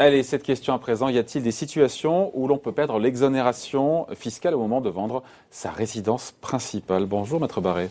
Allez, 0.00 0.22
cette 0.22 0.44
question 0.44 0.74
à 0.74 0.78
présent, 0.78 1.08
y 1.08 1.18
a-t-il 1.18 1.42
des 1.42 1.50
situations 1.50 2.30
où 2.34 2.46
l'on 2.46 2.58
peut 2.58 2.70
perdre 2.70 2.98
l'exonération 3.00 4.06
fiscale 4.14 4.54
au 4.54 4.58
moment 4.60 4.80
de 4.80 4.88
vendre 4.90 5.24
sa 5.50 5.70
résidence 5.70 6.32
principale? 6.40 7.06
Bonjour, 7.06 7.40
maître 7.40 7.60
Barré. 7.60 7.90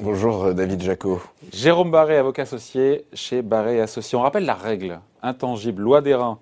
Bonjour 0.00 0.46
euh, 0.46 0.52
David 0.52 0.82
Jacot. 0.82 1.20
Jérôme 1.52 1.92
Barré, 1.92 2.16
avocat 2.16 2.42
associé 2.42 3.04
chez 3.12 3.42
Barré 3.42 3.80
Associés. 3.80 4.18
On 4.18 4.22
rappelle 4.22 4.44
la 4.46 4.54
règle 4.54 4.98
intangible, 5.22 5.80
loi 5.82 6.00
des 6.00 6.16
reins, 6.16 6.38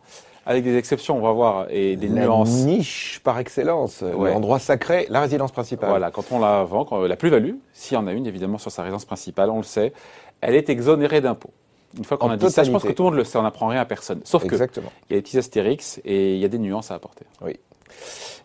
avec 0.46 0.64
des 0.64 0.78
exceptions, 0.78 1.18
on 1.18 1.20
va 1.20 1.32
voir, 1.32 1.66
et 1.68 1.96
des 1.96 2.08
la 2.08 2.22
nuances. 2.22 2.64
niche 2.64 3.20
par 3.22 3.38
excellence, 3.38 4.00
Ouais. 4.00 4.32
l'endroit 4.32 4.58
sacré, 4.58 5.06
la 5.10 5.20
résidence 5.20 5.52
principale. 5.52 5.90
Voilà, 5.90 6.10
quand 6.10 6.24
on 6.32 6.38
la 6.38 6.64
vend, 6.64 6.86
quand- 6.86 7.02
la 7.02 7.16
plus-value, 7.16 7.56
s'il 7.74 7.96
y 7.96 7.98
en 7.98 8.06
a 8.06 8.12
une 8.14 8.26
évidemment 8.26 8.56
sur 8.56 8.70
sa 8.70 8.82
résidence 8.82 9.04
principale, 9.04 9.50
on 9.50 9.58
le 9.58 9.62
sait, 9.64 9.92
elle 10.40 10.54
est 10.54 10.70
exonérée 10.70 11.20
d'impôts. 11.20 11.50
Une 11.96 12.04
fois 12.04 12.18
qu'on 12.18 12.30
a 12.30 12.36
dit 12.36 12.50
ça, 12.50 12.62
je 12.64 12.70
pense 12.70 12.82
que 12.82 12.88
totalité. 12.88 12.94
tout 12.94 13.02
le 13.04 13.08
monde 13.10 13.18
le 13.18 13.24
sait, 13.24 13.38
on 13.38 13.42
n'apprend 13.42 13.68
rien 13.68 13.80
à 13.80 13.84
personne. 13.84 14.20
Sauf 14.24 14.44
que 14.44 14.52
Exactement. 14.54 14.90
il 15.08 15.14
y 15.14 15.16
a 15.16 15.18
des 15.18 15.22
petits 15.22 15.38
astérix 15.38 16.00
et 16.04 16.34
il 16.34 16.40
y 16.40 16.44
a 16.44 16.48
des 16.48 16.58
nuances 16.58 16.90
à 16.90 16.94
apporter. 16.94 17.24
Oui. 17.40 17.58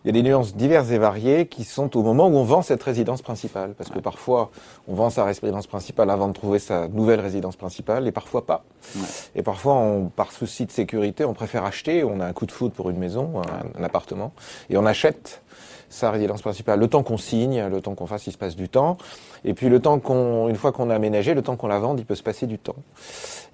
Il 0.04 0.08
y 0.08 0.10
a 0.10 0.12
des 0.12 0.22
nuances 0.22 0.56
diverses 0.56 0.90
et 0.90 0.98
variées 0.98 1.46
qui 1.46 1.62
sont 1.64 1.96
au 1.96 2.02
moment 2.02 2.26
où 2.26 2.34
on 2.34 2.42
vend 2.42 2.62
cette 2.62 2.82
résidence 2.82 3.22
principale. 3.22 3.74
Parce 3.74 3.90
que 3.90 4.00
parfois, 4.00 4.50
on 4.88 4.94
vend 4.94 5.10
sa 5.10 5.24
résidence 5.24 5.68
principale 5.68 6.10
avant 6.10 6.26
de 6.28 6.32
trouver 6.32 6.58
sa 6.58 6.88
nouvelle 6.88 7.20
résidence 7.20 7.54
principale, 7.54 8.08
et 8.08 8.12
parfois 8.12 8.44
pas. 8.44 8.64
Ouais. 8.96 9.02
Et 9.36 9.42
parfois, 9.42 9.74
on, 9.74 10.06
par 10.06 10.32
souci 10.32 10.66
de 10.66 10.72
sécurité, 10.72 11.24
on 11.24 11.34
préfère 11.34 11.64
acheter, 11.64 12.02
on 12.02 12.18
a 12.18 12.26
un 12.26 12.32
coup 12.32 12.46
de 12.46 12.52
foudre 12.52 12.74
pour 12.74 12.90
une 12.90 12.98
maison, 12.98 13.42
un, 13.42 13.80
un 13.80 13.84
appartement, 13.84 14.32
et 14.70 14.76
on 14.76 14.86
achète 14.86 15.42
sa 15.92 16.10
résidence 16.10 16.42
principale. 16.42 16.80
Le 16.80 16.88
temps 16.88 17.02
qu'on 17.02 17.18
signe, 17.18 17.66
le 17.66 17.80
temps 17.80 17.94
qu'on 17.94 18.06
fasse, 18.06 18.26
il 18.26 18.32
se 18.32 18.38
passe 18.38 18.56
du 18.56 18.68
temps. 18.68 18.96
Et 19.44 19.54
puis 19.54 19.68
le 19.68 19.80
temps 19.80 19.98
qu'on, 19.98 20.48
une 20.48 20.56
fois 20.56 20.72
qu'on 20.72 20.88
a 20.90 20.94
aménagé, 20.94 21.34
le 21.34 21.42
temps 21.42 21.56
qu'on 21.56 21.68
la 21.68 21.78
vende, 21.78 21.98
il 22.00 22.06
peut 22.06 22.14
se 22.14 22.22
passer 22.22 22.46
du 22.46 22.58
temps. 22.58 22.76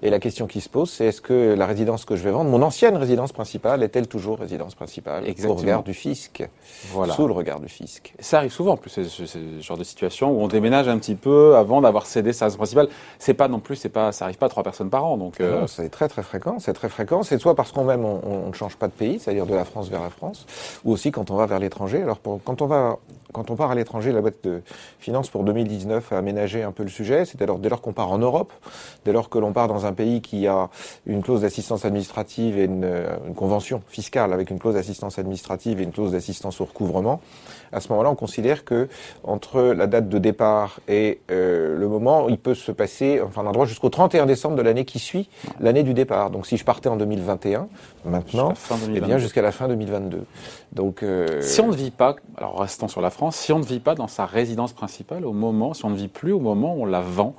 Et 0.03 0.11
la 0.11 0.21
question 0.21 0.47
qui 0.47 0.61
se 0.61 0.69
pose, 0.69 0.91
c'est 0.91 1.07
est-ce 1.07 1.21
que 1.21 1.55
la 1.59 1.67
résidence 1.67 2.05
que 2.05 2.15
je 2.15 2.23
vais 2.23 2.31
vendre, 2.31 2.49
mon 2.51 2.63
ancienne 2.63 2.97
résidence 2.97 3.33
principale, 3.33 3.83
est-elle 3.83 4.07
toujours 4.07 4.39
résidence 4.39 4.77
principale 4.77 5.27
Exactement. 5.27 5.55
Au 5.55 5.61
regard 5.61 5.83
du 5.83 5.95
fisc? 5.95 6.47
Voilà. 6.93 7.15
Sous 7.15 7.27
le 7.27 7.33
regard 7.33 7.59
du 7.59 7.69
fisc. 7.69 8.15
Ça 8.21 8.39
arrive 8.39 8.53
souvent, 8.53 8.75
en 8.75 8.77
plus, 8.77 8.91
ce, 8.91 9.27
genre 9.61 9.77
de 9.77 9.83
situation 9.85 10.31
où 10.31 10.41
on 10.41 10.47
déménage 10.47 10.87
un 10.89 10.99
petit 10.99 11.17
peu 11.17 11.57
avant 11.57 11.81
d'avoir 11.81 12.07
cédé 12.07 12.33
sa 12.33 12.45
résidence 12.45 12.59
principale. 12.59 12.89
C'est 13.19 13.35
pas 13.35 13.49
non 13.49 13.59
plus, 13.59 13.75
c'est 13.75 13.89
pas, 13.89 14.13
ça 14.13 14.27
arrive 14.27 14.39
pas 14.39 14.47
à 14.47 14.51
trois 14.51 14.63
personnes 14.63 14.91
par 14.91 15.05
an, 15.05 15.17
donc. 15.17 15.41
euh, 15.41 15.63
Non, 15.63 15.67
c'est 15.67 15.89
très 15.89 16.07
très 16.09 16.23
fréquent, 16.23 16.59
c'est 16.61 16.75
très 16.75 16.89
fréquent. 16.89 17.25
C'est 17.25 17.39
soit 17.39 17.57
parce 17.57 17.73
qu'on 17.73 17.85
même 17.85 18.05
on, 18.05 18.21
on 18.25 18.49
ne 18.49 18.53
change 18.53 18.77
pas 18.77 18.87
de 18.87 18.93
pays, 18.93 19.19
c'est-à-dire 19.19 19.47
de 19.47 19.55
la 19.55 19.65
France 19.65 19.89
vers 19.89 20.03
la 20.03 20.11
France, 20.11 20.47
ou 20.85 20.93
aussi 20.93 21.11
quand 21.11 21.33
on 21.33 21.37
va 21.37 21.47
vers 21.47 21.59
l'étranger. 21.59 22.03
Alors 22.03 22.19
quand 22.45 22.63
on 22.63 22.67
va 22.67 22.99
quand 23.33 23.51
on 23.51 23.57
part 23.57 23.71
à 23.71 23.75
l'étranger, 23.75 24.13
la 24.13 24.21
boîte 24.21 24.43
de 24.45 24.63
finances 24.99 25.29
pour 25.29 25.45
2019 25.45 26.13
a 26.13 26.19
aménagé 26.19 26.63
un 26.63 26.73
peu 26.73 26.83
le 26.83 26.89
sujet. 26.89 27.25
C'est 27.25 27.43
alors 27.43 27.59
dès 27.59 27.69
lors 27.69 27.81
qu'on 27.81 27.93
part 27.93 28.11
en 28.11 28.19
Europe, 28.19 28.53
dès 29.05 29.13
lors 29.13 29.29
que 29.29 29.39
l'on 29.39 29.53
part 29.53 29.69
dans 29.69 29.87
un 29.87 29.93
pays 29.93 30.23
qui 30.23 30.47
a 30.47 30.71
une 31.07 31.23
clause 31.23 31.43
d'assistance 31.43 31.85
administrative 31.85 32.59
et 32.59 32.65
une, 32.65 32.91
une 33.27 33.35
convention 33.35 33.83
fiscale 33.89 34.33
avec 34.33 34.51
une 34.51 34.59
clause 34.59 34.75
d'assistance 34.75 35.19
administrative 35.19 35.81
et 35.81 35.85
une 35.85 35.93
clause 35.93 36.13
d'assistance 36.13 36.61
au 36.61 36.65
recouvrement, 36.65 37.21
à 37.73 37.81
ce 37.81 37.89
moment-là, 37.91 38.11
on 38.11 38.15
considère 38.15 38.65
que 38.65 38.89
entre 39.25 39.61
la 39.61 39.87
date 39.87 40.09
de 40.09 40.19
départ 40.19 40.81
et 40.89 41.21
euh, 41.31 41.77
le 41.77 41.89
moment, 41.89 42.29
il 42.29 42.39
peut 42.39 42.55
se 42.55 42.73
passer, 42.73 43.21
enfin, 43.21 43.45
droit 43.53 43.67
jusqu'au 43.67 43.89
31 43.89 44.27
décembre 44.27 44.57
de 44.57 44.63
l'année 44.63 44.85
qui 44.85 44.99
suit 44.99 45.29
l'année 45.61 45.83
du 45.83 45.95
départ. 45.95 46.31
Donc, 46.31 46.47
si 46.47 46.57
je 46.57 46.65
partais 46.65 46.89
en 46.89 46.97
2021, 46.97 47.69
maintenant, 48.05 48.53
eh 48.53 48.87
2022. 48.87 49.07
bien, 49.07 49.19
jusqu'à 49.19 49.43
la 49.43 49.53
fin 49.53 49.69
2022. 49.69 50.25
Donc, 50.73 51.03
euh, 51.03 51.41
Si 51.41 51.61
on 51.61 51.69
ne 51.69 51.75
vit 51.75 51.91
pas, 51.91 52.17
alors 52.37 52.61
restons 52.61 52.89
sur 52.89 53.01
la 53.01 53.11
France, 53.11 53.18
si 53.31 53.53
on 53.53 53.59
ne 53.59 53.65
vit 53.65 53.81
pas 53.81 53.95
dans 53.95 54.09
sa 54.09 54.27
résidence 54.27 54.73
principale 54.73 55.27
au 55.27 55.33
moment, 55.33 55.75
si 55.75 55.85
on 55.85 55.91
ne 55.91 55.97
vit 55.97 56.09
plus 56.09 56.33
au 56.33 56.41
moment 56.41 56.75
où 56.75 56.83
on 56.83 56.87
la 56.87 57.01
vend, 57.01 57.35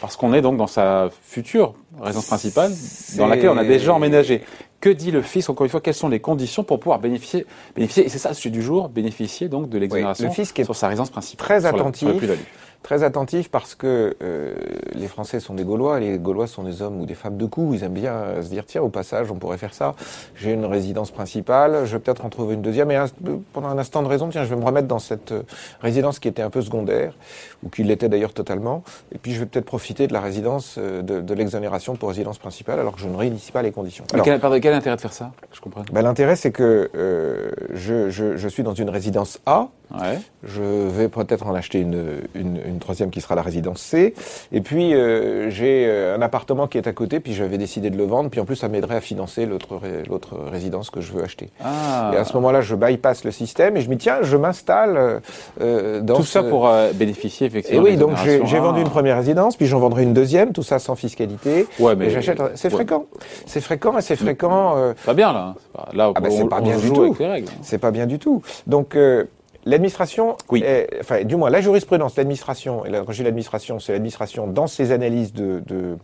parce 0.00 0.16
qu'on 0.16 0.32
est 0.32 0.40
donc 0.40 0.56
dans 0.56 0.66
sa 0.66 1.10
future 1.22 1.74
résidence 2.00 2.26
principale, 2.26 2.72
dans 3.18 3.26
laquelle 3.26 3.50
on 3.50 3.58
a 3.58 3.64
déjà 3.64 3.92
emménagé. 3.94 4.42
Que 4.82 4.90
dit 4.90 5.10
le 5.12 5.22
fisc 5.22 5.48
Encore 5.48 5.64
une 5.64 5.70
fois, 5.70 5.80
quelles 5.80 5.94
sont 5.94 6.08
les 6.08 6.20
conditions 6.20 6.64
pour 6.64 6.78
pouvoir 6.80 6.98
bénéficier, 6.98 7.46
bénéficier 7.74 8.04
et 8.04 8.08
c'est 8.10 8.18
ça 8.18 8.28
le 8.30 8.34
sujet 8.34 8.50
du 8.50 8.60
jour, 8.62 8.88
bénéficier 8.90 9.48
donc 9.48 9.68
de 9.70 9.78
l'exonération 9.78 10.26
le 10.26 10.32
fisc 10.34 10.58
est 10.58 10.64
sur 10.64 10.76
sa 10.76 10.88
résidence 10.88 11.08
principale, 11.10 11.46
très 11.46 11.60
sur 11.60 11.64
la- 11.66 11.70
sur 11.70 11.76
la 12.08 12.14
attentif. 12.14 12.46
très 12.82 13.04
attentif 13.04 13.48
parce 13.48 13.76
que 13.76 14.16
euh, 14.24 14.54
les 14.94 15.06
Français 15.06 15.38
sont 15.38 15.54
des 15.54 15.62
Gaulois, 15.62 16.00
les 16.00 16.18
Gaulois 16.18 16.48
sont 16.48 16.64
des 16.64 16.82
hommes 16.82 17.00
ou 17.00 17.06
des 17.06 17.14
femmes 17.14 17.36
de 17.36 17.46
coup, 17.46 17.74
ils 17.74 17.84
aiment 17.84 17.92
bien 17.92 18.12
euh, 18.12 18.42
se 18.42 18.48
dire 18.48 18.64
tiens 18.66 18.82
au 18.82 18.88
passage 18.88 19.30
on 19.30 19.36
pourrait 19.36 19.56
faire 19.56 19.72
ça, 19.72 19.94
j'ai 20.34 20.50
une 20.52 20.64
résidence 20.64 21.12
principale, 21.12 21.82
je 21.86 21.92
vais 21.92 22.00
peut-être 22.00 22.24
en 22.24 22.28
trouver 22.28 22.54
une 22.54 22.62
deuxième 22.62 22.90
et 22.90 22.96
un- 22.96 23.06
pendant 23.52 23.68
un 23.68 23.78
instant 23.78 24.02
de 24.02 24.08
raison 24.08 24.30
tiens 24.30 24.42
je 24.42 24.48
vais 24.52 24.56
me 24.60 24.64
remettre 24.64 24.88
dans 24.88 24.98
cette 24.98 25.30
euh, 25.30 25.42
résidence 25.80 26.18
qui 26.18 26.26
était 26.26 26.42
un 26.42 26.50
peu 26.50 26.60
secondaire 26.60 27.14
ou 27.62 27.68
qui 27.68 27.84
l'était 27.84 28.08
d'ailleurs 28.08 28.34
totalement 28.34 28.82
et 29.14 29.18
puis 29.18 29.32
je 29.32 29.38
vais 29.38 29.46
peut-être 29.46 29.64
profiter 29.64 30.08
de 30.08 30.12
la 30.12 30.20
résidence 30.20 30.76
de, 30.76 31.20
de 31.20 31.34
l'exonération 31.34 31.94
pour 31.94 32.08
résidence 32.08 32.38
principale 32.38 32.80
alors 32.80 32.96
que 32.96 33.00
je 33.00 33.06
ne 33.06 33.14
réunicie 33.16 33.52
pas 33.52 33.62
les 33.62 33.70
conditions. 33.70 34.02
Alors, 34.12 34.24
quel, 34.24 34.40
pardon, 34.40 34.58
quel 34.60 34.71
intérêt 34.74 34.96
de 34.96 35.00
faire 35.00 35.12
ça? 35.12 35.32
Je 35.52 35.60
comprends. 35.60 35.82
ben, 35.92 36.02
l'intérêt 36.02 36.36
c'est 36.36 36.52
que 36.52 36.90
euh, 36.94 37.50
je, 37.74 38.10
je, 38.10 38.36
je 38.36 38.48
suis 38.48 38.62
dans 38.62 38.74
une 38.74 38.90
résidence 38.90 39.40
A, 39.46 39.68
Ouais. 40.00 40.18
je 40.44 40.62
vais 40.62 41.08
peut-être 41.08 41.46
en 41.46 41.54
acheter 41.54 41.80
une, 41.80 42.02
une, 42.34 42.58
une 42.66 42.78
troisième 42.78 43.10
qui 43.10 43.20
sera 43.20 43.34
la 43.34 43.42
résidence 43.42 43.80
C. 43.80 44.14
Et 44.52 44.60
puis, 44.60 44.94
euh, 44.94 45.50
j'ai 45.50 45.86
euh, 45.86 46.16
un 46.16 46.22
appartement 46.22 46.66
qui 46.66 46.78
est 46.78 46.86
à 46.86 46.92
côté, 46.92 47.20
puis 47.20 47.34
j'avais 47.34 47.58
décidé 47.58 47.90
de 47.90 47.96
le 47.96 48.04
vendre. 48.04 48.30
Puis 48.30 48.40
en 48.40 48.44
plus, 48.44 48.56
ça 48.56 48.68
m'aiderait 48.68 48.96
à 48.96 49.00
financer 49.00 49.46
l'autre 49.46 49.80
l'autre 50.08 50.36
résidence 50.50 50.90
que 50.90 51.00
je 51.00 51.12
veux 51.12 51.22
acheter. 51.22 51.50
Ah. 51.62 52.10
Et 52.14 52.16
à 52.16 52.24
ce 52.24 52.32
moment-là, 52.34 52.60
je 52.60 52.74
bypass 52.74 53.24
le 53.24 53.30
système 53.30 53.76
et 53.76 53.80
je 53.80 53.88
dis, 53.88 53.96
tiens, 53.98 54.18
je 54.22 54.36
m'installe 54.36 55.20
euh, 55.60 56.00
dans 56.00 56.16
Tout 56.16 56.24
ça 56.24 56.42
pour 56.42 56.68
euh, 56.68 56.92
bénéficier 56.92 57.46
Et 57.46 57.48
effectivement. 57.48 57.82
oui, 57.84 57.94
de 57.96 58.00
donc 58.00 58.16
j'ai 58.24 58.38
vendu 58.58 58.80
Ah. 58.80 58.82
une 58.86 58.90
première 58.90 59.16
résidence, 59.16 59.56
puis 59.56 59.66
j'en 59.66 59.78
vendrai 59.78 60.02
une 60.04 60.14
deuxième, 60.14 60.52
tout 60.52 60.62
ça 60.62 60.78
sans 60.78 60.94
fiscalité. 60.96 61.66
Ouais, 61.78 61.94
mais 61.96 62.06
et 62.06 62.10
j'achète. 62.10 62.40
C'est 62.54 62.68
ouais. 62.68 62.74
fréquent. 62.74 63.04
C'est 63.46 63.60
fréquent 63.60 63.98
et 63.98 64.02
c'est 64.02 64.16
fréquent. 64.16 64.74
euh, 64.76 64.94
Pas 65.04 65.14
bien 65.14 65.32
là. 65.32 65.54
hein. 65.76 65.84
Là, 65.94 66.12
Ah 66.14 66.20
bah, 66.20 66.28
on, 66.30 66.36
c'est 66.36 66.48
pas 66.48 66.58
on 66.60 66.64
bien 66.64 66.78
du 66.78 66.90
tout. 66.90 67.02
avec 67.02 67.18
les 67.18 67.26
règles. 67.26 67.48
C'est 67.62 67.78
pas 67.78 67.90
bien 67.90 68.06
du 68.06 68.18
tout. 68.18 68.42
Donc 68.66 68.96
euh, 68.96 69.24
l'administration, 69.64 70.36
Oui. 70.50 70.62
est- 70.64 70.88
enfin 71.00 71.24
du 71.24 71.36
moins 71.36 71.50
la 71.50 71.60
jurisprudence, 71.60 72.16
l'administration 72.16 72.84
et 72.84 72.90
la 72.90 73.00
quand 73.02 73.12
je 73.12 73.18
dis 73.18 73.22
l'administration, 73.24 73.78
c'est 73.78 73.92
l'administration 73.92 74.46
dans 74.46 74.66
ses 74.66 74.92
analyses 74.92 75.32
de, 75.32 75.62
de, 75.66 75.96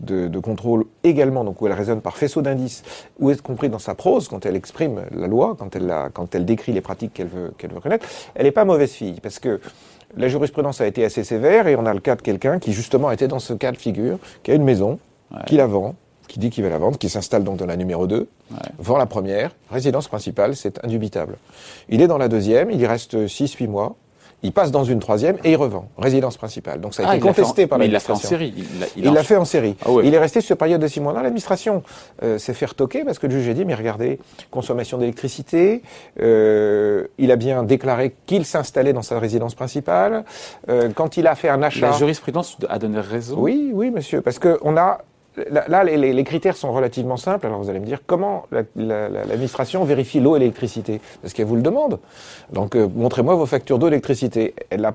de, 0.00 0.28
de 0.28 0.38
contrôle 0.38 0.84
également, 1.04 1.44
donc 1.44 1.60
où 1.62 1.66
elle 1.66 1.72
raisonne 1.72 2.00
par 2.00 2.16
faisceau 2.16 2.42
d'indices, 2.42 2.82
ou 3.18 3.30
est 3.30 3.40
compris 3.40 3.68
dans 3.68 3.78
sa 3.78 3.94
prose 3.94 4.28
quand 4.28 4.44
elle 4.46 4.56
exprime 4.56 5.02
la 5.10 5.26
loi, 5.26 5.56
quand 5.58 5.74
elle 5.76 5.86
la, 5.86 6.10
quand 6.12 6.34
elle 6.34 6.44
décrit 6.44 6.72
les 6.72 6.80
pratiques 6.80 7.14
qu'elle 7.14 7.28
veut 7.28 7.52
qu'elle 7.58 7.72
veut 7.72 7.80
connaître, 7.80 8.06
elle 8.34 8.44
n'est 8.44 8.52
pas 8.52 8.64
mauvaise 8.64 8.92
fille 8.92 9.20
parce 9.22 9.38
que 9.38 9.60
la 10.16 10.28
jurisprudence 10.28 10.80
a 10.80 10.86
été 10.86 11.04
assez 11.04 11.22
sévère 11.24 11.66
et 11.68 11.76
on 11.76 11.84
a 11.86 11.92
le 11.94 12.00
cas 12.00 12.16
de 12.16 12.22
quelqu'un 12.22 12.58
qui 12.58 12.72
justement 12.72 13.10
était 13.10 13.28
dans 13.28 13.38
ce 13.40 13.52
cas 13.52 13.72
de 13.72 13.76
figure, 13.76 14.18
qui 14.42 14.50
a 14.50 14.54
une 14.54 14.64
maison, 14.64 14.98
Ouais. 15.30 15.40
qui 15.46 15.56
la 15.56 15.66
vend, 15.66 15.94
qui 16.28 16.38
dit 16.38 16.50
qu'il 16.50 16.62
va 16.62 16.70
la 16.70 16.78
vendre, 16.78 16.98
qui 16.98 17.08
s'installe 17.08 17.42
donc 17.42 17.56
dans 17.56 17.66
la 17.66 17.76
numéro 17.76 18.06
2, 18.06 18.28
Ouais. 18.50 18.56
vend 18.78 18.96
la 18.98 19.06
première, 19.06 19.50
résidence 19.70 20.08
principale, 20.08 20.54
c'est 20.56 20.82
indubitable. 20.84 21.36
Il 21.88 22.00
est 22.02 22.06
dans 22.06 22.18
la 22.18 22.28
deuxième, 22.28 22.70
il 22.70 22.80
y 22.80 22.86
reste 22.86 23.26
6-8 23.26 23.66
mois, 23.68 23.96
il 24.44 24.52
passe 24.52 24.70
dans 24.70 24.84
une 24.84 25.00
troisième 25.00 25.36
et 25.42 25.50
il 25.50 25.56
revend, 25.56 25.88
résidence 25.98 26.36
principale. 26.36 26.80
Donc 26.80 26.94
ça 26.94 27.02
a 27.02 27.06
Ah, 27.10 27.16
été 27.16 27.24
en- 27.24 27.32
contesté 27.32 27.66
par 27.66 27.76
mais 27.80 27.86
il 27.86 27.90
l'a 27.90 27.98
fait 27.98 28.12
en 28.12 28.14
l'administration. 28.14 28.38
série. 28.78 28.92
Il 28.96 29.12
l'a- 29.12 29.24
fait 29.24 29.34
en 29.36 29.44
série. 29.44 29.74
Ah 29.84 29.90
ouais. 29.90 30.06
Il 30.06 30.14
est 30.14 30.18
resté 30.18 30.40
sur 30.40 30.48
cette 30.50 30.58
période 30.60 30.80
de 30.80 30.86
six 30.86 31.00
mois. 31.00 31.12
Non, 31.12 31.22
l'administration 31.22 31.82
euh, 32.22 32.38
s'est 32.38 32.54
fait 32.54 32.66
retoquer 32.66 33.02
parce 33.04 33.18
que 33.18 33.26
le 33.26 33.32
juge 33.32 33.48
a 33.48 33.52
dit, 33.54 33.64
mais 33.64 33.74
regardez, 33.74 34.20
consommation 34.52 34.96
d'électricité, 34.96 35.82
euh, 36.20 37.06
il 37.18 37.32
a 37.32 37.36
bien 37.36 37.64
déclaré 37.64 38.14
qu'il 38.26 38.44
s'installait 38.44 38.92
dans 38.92 39.02
sa 39.02 39.18
résidence 39.18 39.54
principale. 39.56 40.24
Euh, 40.68 40.90
quand 40.94 41.16
il 41.16 41.26
a 41.26 41.34
fait 41.34 41.48
un 41.48 41.62
achat... 41.62 41.88
La 41.90 41.92
jurisprudence 41.92 42.56
a 42.68 42.78
donné 42.78 43.00
raison. 43.00 43.36
Oui, 43.38 43.72
oui, 43.74 43.90
monsieur, 43.90 44.20
parce 44.20 44.38
que 44.38 44.58
on 44.62 44.76
a 44.76 44.98
là, 45.50 45.84
les, 45.84 46.24
critères 46.24 46.56
sont 46.56 46.72
relativement 46.72 47.16
simples. 47.16 47.46
Alors 47.46 47.60
vous 47.62 47.70
allez 47.70 47.80
me 47.80 47.86
dire 47.86 48.00
comment 48.06 48.46
la- 48.50 48.62
la- 48.76 49.08
la- 49.08 49.24
l'administration 49.24 49.84
vérifie 49.84 50.20
l'eau 50.20 50.36
et 50.36 50.38
l'électricité? 50.40 51.00
Parce 51.22 51.32
qu'elle 51.34 51.46
vous 51.46 51.56
le 51.56 51.62
demande. 51.62 51.98
Donc 52.52 52.74
euh, 52.76 52.88
montrez-moi 52.94 53.34
vos 53.34 53.46
factures 53.46 53.78
d'eau 53.78 53.86
et 53.88 53.90
d'électricité. 53.90 54.54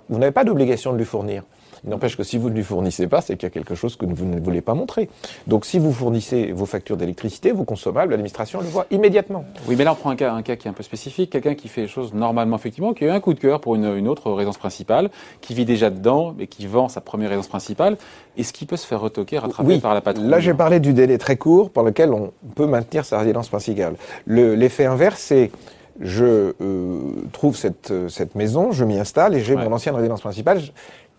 Vous 0.09 0.19
n'avez 0.19 0.31
pas 0.31 0.43
d'obligation 0.43 0.93
de 0.93 0.97
lui 0.97 1.05
fournir. 1.05 1.43
Il 1.85 1.89
n'empêche 1.89 2.15
que 2.15 2.23
si 2.23 2.37
vous 2.37 2.49
ne 2.49 2.55
lui 2.55 2.63
fournissez 2.63 3.07
pas, 3.07 3.19
c'est 3.21 3.35
qu'il 3.35 3.43
y 3.43 3.47
a 3.47 3.49
quelque 3.49 3.75
chose 3.75 3.97
que 3.97 4.05
vous 4.05 4.25
ne 4.25 4.39
voulez 4.39 4.61
pas 4.61 4.73
montrer. 4.73 5.09
Donc 5.47 5.65
si 5.65 5.79
vous 5.79 5.91
fournissez 5.91 6.51
vos 6.53 6.65
factures 6.65 6.95
d'électricité, 6.95 7.51
vos 7.51 7.65
consommables, 7.65 8.11
l'administration 8.11 8.61
le 8.61 8.67
voit 8.67 8.85
immédiatement. 8.89 9.43
Oui, 9.67 9.75
mais 9.77 9.83
là, 9.83 9.91
on 9.91 9.95
prend 9.95 10.09
un 10.09 10.15
cas, 10.15 10.31
un 10.33 10.41
cas 10.43 10.55
qui 10.55 10.67
est 10.67 10.71
un 10.71 10.73
peu 10.73 10.83
spécifique. 10.83 11.29
Quelqu'un 11.31 11.55
qui 11.55 11.67
fait 11.67 11.81
les 11.81 11.87
choses 11.87 12.13
normalement, 12.13 12.55
effectivement, 12.55 12.93
qui 12.93 13.03
a 13.03 13.07
eu 13.07 13.09
un 13.09 13.19
coup 13.19 13.33
de 13.33 13.39
cœur 13.39 13.59
pour 13.59 13.75
une, 13.75 13.85
une 13.97 14.07
autre 14.07 14.31
résidence 14.31 14.57
principale, 14.57 15.09
qui 15.41 15.53
vit 15.53 15.65
déjà 15.65 15.89
dedans, 15.89 16.33
mais 16.37 16.47
qui 16.47 16.67
vend 16.67 16.87
sa 16.87 17.01
première 17.01 17.29
résidence 17.29 17.49
principale. 17.49 17.97
Est-ce 18.37 18.53
qu'il 18.53 18.67
peut 18.67 18.77
se 18.77 18.87
faire 18.87 19.01
retoquer, 19.01 19.39
rattraper 19.39 19.67
Oui, 19.67 19.79
par 19.79 19.93
la 19.93 20.01
patrouille 20.01 20.27
là 20.29 20.39
j'ai 20.39 20.53
parlé 20.53 20.79
du 20.79 20.93
délai 20.93 21.17
très 21.17 21.35
court 21.37 21.69
par 21.69 21.83
lequel 21.83 22.11
on 22.13 22.31
peut 22.55 22.65
maintenir 22.65 23.03
sa 23.05 23.19
résidence 23.19 23.49
principale. 23.49 23.95
Le- 24.25 24.55
L'effet 24.55 24.85
inverse, 24.85 25.19
c'est 25.19 25.51
je 25.99 26.53
euh, 26.61 27.11
trouve 27.33 27.55
cette, 27.55 27.91
euh, 27.91 28.09
cette 28.09 28.33
maison, 28.35 28.71
je 28.71 28.83
m'y 28.83 28.97
installe 28.97 29.35
et 29.35 29.41
j'ai 29.41 29.55
Ouais. 29.55 29.63
mon 29.67 29.73
ancienne 29.75 29.95
résidence 29.95 30.21
principale. 30.21 30.59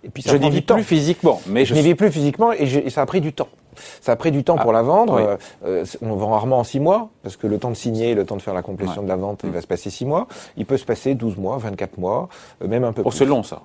Je- 0.04 0.08
et 0.08 0.10
puis 0.10 0.22
ça 0.22 0.30
Je 0.32 0.36
prend 0.36 0.46
n'y 0.48 0.54
vis 0.54 0.62
plus 0.62 0.82
physiquement, 0.84 1.40
mais 1.46 1.64
je 1.64 1.70
je 1.70 1.74
n'y 1.74 1.80
suis- 1.80 1.90
vis 1.90 1.94
plus 1.94 2.10
physiquement 2.10 2.52
et, 2.52 2.90
ça 2.90 3.02
a 3.02 3.06
pris 3.06 3.20
du 3.20 3.32
temps. 3.32 3.48
Ça 4.00 4.12
a 4.12 4.16
pris 4.16 4.30
du 4.30 4.44
temps 4.44 4.56
Ah, 4.58 4.62
pour 4.62 4.72
la 4.72 4.82
vendre. 4.82 5.16
oui. 5.16 5.22
Euh, 5.66 5.82
euh, 5.82 5.84
on 6.02 6.14
vend 6.14 6.28
rarement 6.30 6.58
en 6.60 6.64
six 6.64 6.78
mois 6.78 7.08
parce 7.24 7.36
que 7.36 7.46
le 7.48 7.58
temps 7.58 7.70
de 7.70 7.74
signer, 7.74 8.14
le 8.14 8.24
temps 8.24 8.36
de 8.36 8.42
faire 8.42 8.54
la 8.54 8.62
complétion 8.62 8.98
Ouais. 9.00 9.04
de 9.04 9.08
la 9.08 9.16
vente, 9.16 9.40
il 9.42 9.50
Mm. 9.50 9.52
va 9.54 9.60
se 9.62 9.66
passer 9.66 9.90
six 9.90 10.04
mois. 10.04 10.28
Il 10.56 10.64
peut 10.64 10.76
se 10.76 10.84
passer 10.84 11.14
12 11.14 11.36
mois, 11.36 11.56
24 11.58 11.98
mois, 11.98 12.28
euh, 12.62 12.68
même 12.68 12.84
un 12.84 12.92
peu 12.92 13.02
Oh, 13.04 13.08
plus. 13.10 13.18
c'est 13.18 13.24
long, 13.24 13.42
ça. 13.42 13.62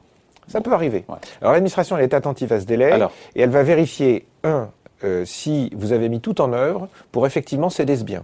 Ça 0.48 0.62
peut 0.62 0.74
arriver. 0.74 1.06
Ouais. 1.08 1.16
Alors 1.42 1.54
l'administration, 1.54 1.96
elle 1.98 2.04
est 2.06 2.14
attentive 2.16 2.52
à 2.54 2.60
ce 2.60 2.66
délai 2.66 2.92
Alors. 2.92 3.12
et 3.36 3.42
elle 3.42 3.52
va 3.52 3.62
vérifier, 3.62 4.26
un, 4.44 4.70
euh, 5.04 5.24
si 5.26 5.70
vous 5.76 5.92
avez 5.94 6.10
mis 6.10 6.22
tout 6.22 6.42
en 6.42 6.54
œuvre 6.54 6.88
pour 7.12 7.28
effectivement 7.28 7.70
céder 7.70 7.96
ce 7.96 8.04
bien. 8.04 8.24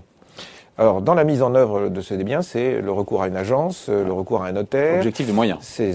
Alors, 0.79 1.01
dans 1.01 1.13
la 1.13 1.23
mise 1.23 1.41
en 1.43 1.53
œuvre 1.55 1.87
de 1.89 2.01
ce 2.01 2.15
bien, 2.15 2.41
c'est 2.41 2.81
le 2.81 2.91
recours 2.91 3.21
à 3.21 3.27
une 3.27 3.37
agence, 3.37 3.87
le 3.89 4.11
recours 4.11 4.43
à 4.43 4.47
un 4.47 4.51
notaire. 4.53 4.97
Objectif 4.97 5.27
de 5.27 5.31
moyens. 5.31 5.59
C'est 5.61 5.93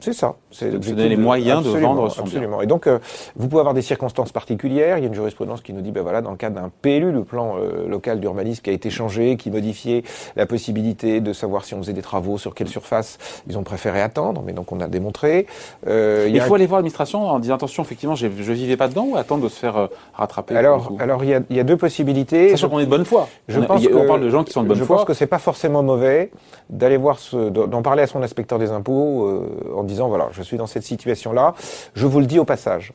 c'est 0.00 0.12
ça. 0.12 0.36
C'est 0.52 0.70
de 0.70 0.78
donner 0.78 1.08
les 1.08 1.16
moyens 1.16 1.64
de 1.64 1.70
vendre 1.70 2.08
son 2.08 2.22
absolument. 2.22 2.62
Et 2.62 2.66
donc, 2.66 2.86
euh, 2.86 3.00
vous 3.34 3.48
pouvez 3.48 3.60
avoir 3.60 3.74
des 3.74 3.82
circonstances 3.82 4.30
particulières. 4.30 4.96
Il 4.98 5.00
y 5.00 5.04
a 5.04 5.08
une 5.08 5.14
jurisprudence 5.14 5.60
qui 5.60 5.72
nous 5.72 5.80
dit, 5.80 5.90
ben 5.90 6.02
voilà, 6.02 6.22
dans 6.22 6.30
le 6.30 6.36
cadre 6.36 6.54
d'un 6.54 6.70
PLU, 6.82 7.10
le 7.10 7.24
plan 7.24 7.56
euh, 7.58 7.88
local 7.88 8.20
d'urbanisme 8.20 8.62
qui 8.62 8.70
a 8.70 8.72
été 8.72 8.90
changé, 8.90 9.36
qui 9.36 9.50
modifiait 9.50 10.04
la 10.36 10.46
possibilité 10.46 11.20
de 11.20 11.32
savoir 11.32 11.64
si 11.64 11.74
on 11.74 11.78
faisait 11.78 11.92
des 11.92 12.02
travaux, 12.02 12.38
sur 12.38 12.54
quelle 12.54 12.68
surface, 12.68 13.18
ils 13.48 13.58
ont 13.58 13.64
préféré 13.64 14.00
attendre. 14.00 14.42
Mais 14.46 14.52
donc, 14.52 14.70
on 14.70 14.80
a 14.80 14.86
démontré. 14.86 15.46
Euh, 15.88 16.28
il, 16.32 16.40
faut 16.42 16.54
aller 16.54 16.66
voir 16.66 16.78
l'administration 16.78 17.26
en 17.26 17.40
disant, 17.40 17.56
attention, 17.56 17.82
effectivement, 17.82 18.14
je 18.14 18.28
vivais 18.28 18.76
pas 18.76 18.86
dedans 18.86 19.06
ou 19.10 19.16
attendre 19.16 19.42
de 19.42 19.48
se 19.48 19.58
faire 19.58 19.88
rattraper 20.14 20.56
Alors, 20.56 20.92
alors 21.00 21.24
il, 21.24 21.30
y 21.30 21.34
a, 21.34 21.40
il 21.50 21.56
y 21.56 21.60
a 21.60 21.64
deux 21.64 21.76
possibilités. 21.76 22.50
Sachant 22.50 22.68
qu'on 22.68 22.78
est 22.78 22.86
de 22.86 22.90
bonne 22.90 23.04
foi. 23.04 23.28
Je 23.48 23.58
on, 23.58 23.64
pense 23.64 23.84
que, 23.84 23.92
on 23.92 24.06
parle 24.06 24.20
de 24.20 24.30
gens 24.30 24.44
qui 24.44 24.52
sont 24.52 24.62
de 24.62 24.68
bonne 24.68 24.76
foi. 24.78 24.86
Je 24.86 24.92
pense 24.92 25.04
que 25.04 25.14
c'est 25.14 25.26
pas 25.26 25.38
forcément 25.38 25.82
mauvais 25.82 26.30
d'aller 26.70 26.96
voir, 26.96 27.18
d'en 27.32 27.82
parler 27.82 28.04
à 28.04 28.06
son 28.06 28.22
inspecteur 28.22 28.60
des 28.60 28.70
impôts 28.70 29.28
en 29.76 29.87
disant, 29.88 30.08
voilà, 30.08 30.28
je 30.32 30.42
suis 30.42 30.56
dans 30.56 30.66
cette 30.66 30.84
situation-là. 30.84 31.54
Je 31.94 32.06
vous 32.06 32.20
le 32.20 32.26
dis 32.26 32.38
au 32.38 32.44
passage. 32.44 32.92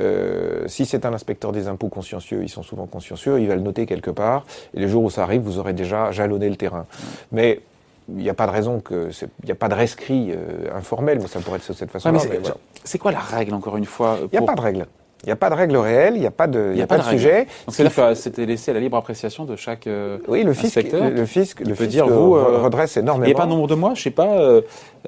Euh, 0.00 0.66
si 0.68 0.86
c'est 0.86 1.04
un 1.06 1.12
inspecteur 1.12 1.52
des 1.52 1.68
impôts 1.68 1.88
consciencieux, 1.88 2.42
ils 2.42 2.48
sont 2.48 2.62
souvent 2.62 2.86
consciencieux, 2.86 3.40
il 3.40 3.48
va 3.48 3.54
le 3.54 3.60
noter 3.60 3.86
quelque 3.86 4.10
part, 4.10 4.44
et 4.74 4.80
le 4.80 4.88
jour 4.88 5.04
où 5.04 5.10
ça 5.10 5.22
arrive, 5.22 5.42
vous 5.42 5.58
aurez 5.58 5.72
déjà 5.72 6.10
jalonné 6.12 6.48
le 6.48 6.56
terrain. 6.56 6.86
Mais 7.30 7.60
il 8.08 8.16
n'y 8.16 8.30
a 8.30 8.34
pas 8.34 8.46
de 8.46 8.52
raison 8.52 8.80
que 8.80 9.10
il 9.42 9.46
n'y 9.46 9.52
a 9.52 9.56
pas 9.56 9.68
de 9.68 9.74
rescrit 9.74 10.32
euh, 10.32 10.74
informel, 10.74 11.18
mais 11.20 11.28
ça 11.28 11.40
pourrait 11.40 11.58
être 11.58 11.68
de 11.68 11.72
cette 11.72 11.90
façon-là. 11.90 12.18
c'est 12.84 12.98
quoi 12.98 13.12
la 13.12 13.20
règle 13.20 13.54
encore 13.54 13.76
une 13.76 13.84
fois 13.84 14.18
Il 14.32 14.38
n'y 14.38 14.44
a 14.44 14.46
pas 14.46 14.54
de 14.54 14.60
règle. 14.60 14.86
Il 15.24 15.28
n'y 15.28 15.32
a 15.32 15.36
pas 15.36 15.50
de 15.50 15.54
règle 15.54 15.76
réelle, 15.76 16.14
il 16.16 16.20
n'y 16.20 16.26
a 16.26 16.32
pas 16.32 16.46
de, 16.46 16.70
il 16.72 16.78
y 16.78 16.82
a, 16.82 16.86
pas, 16.86 16.98
de, 16.98 17.04
sujet. 17.04 17.46
Donc 17.66 17.90
c'était 18.14 18.44
laissé 18.44 18.72
à 18.72 18.74
la 18.74 18.80
libre 18.80 18.96
appréciation 18.96 19.44
de 19.44 19.54
chaque 19.56 19.86
euh, 19.86 20.18
oui, 20.28 20.42
le 20.42 20.52
fisc. 20.52 20.82
Le, 20.82 21.26
fisc, 21.26 21.60
le 21.60 21.74
fisc 21.74 21.88
dire 21.88 22.06
vous 22.06 22.36
euh, 22.36 22.58
redresse 22.62 22.96
énormément. 22.96 23.26
Il 23.26 23.28
n'y 23.28 23.34
a 23.34 23.36
pas 23.36 23.44
un 23.44 23.48
nombre 23.48 23.66
de 23.66 23.74
mois, 23.74 23.94
je 23.94 24.02
sais 24.02 24.10
pas, 24.10 24.38
euh, 24.38 24.62